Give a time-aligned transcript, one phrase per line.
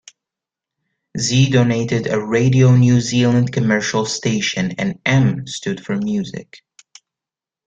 [1.15, 6.63] Z denoted a Radio New Zealand commercial station and M stood for Music.